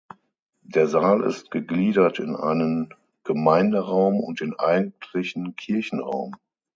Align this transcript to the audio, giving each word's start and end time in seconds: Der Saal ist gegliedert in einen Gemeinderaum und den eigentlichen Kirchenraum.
Der 0.63 0.87
Saal 0.87 1.21
ist 1.21 1.51
gegliedert 1.51 2.17
in 2.17 2.35
einen 2.35 2.91
Gemeinderaum 3.23 4.19
und 4.19 4.39
den 4.39 4.57
eigentlichen 4.57 5.55
Kirchenraum. 5.55 6.33